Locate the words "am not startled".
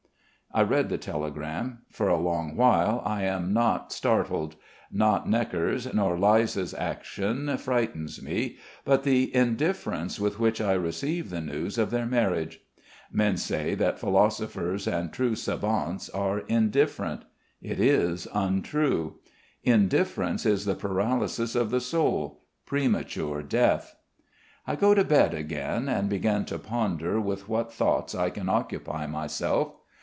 3.23-4.57